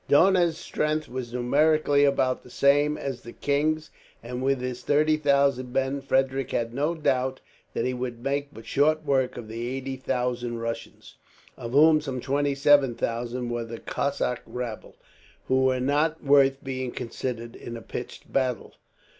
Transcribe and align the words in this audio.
Dohna's 0.09 0.57
strength 0.57 1.07
was 1.07 1.31
numerically 1.31 2.05
about 2.05 2.41
the 2.41 2.49
same 2.49 2.97
as 2.97 3.21
the 3.21 3.31
king's, 3.33 3.91
and 4.23 4.41
with 4.41 4.59
his 4.59 4.81
thirty 4.81 5.15
thousand 5.15 5.71
men 5.71 6.01
Frederick 6.01 6.49
had 6.49 6.73
no 6.73 6.95
doubt 6.95 7.39
that 7.75 7.85
he 7.85 7.93
would 7.93 8.23
make 8.23 8.51
but 8.51 8.65
short 8.65 9.05
work 9.05 9.37
of 9.37 9.47
the 9.47 9.67
eighty 9.67 9.97
thousand 9.97 10.57
Russians, 10.57 11.17
of 11.55 11.73
whom 11.73 12.01
some 12.01 12.19
twenty 12.19 12.55
seven 12.55 12.95
thousand 12.95 13.49
were 13.51 13.63
the 13.63 13.77
Cossack 13.79 14.41
rabble, 14.47 14.95
who 15.45 15.65
were 15.65 15.79
not 15.79 16.23
worth 16.23 16.63
being 16.63 16.89
considered, 16.89 17.55
in 17.55 17.77
a 17.77 17.81
pitched 17.83 18.33
battle. 18.33 18.73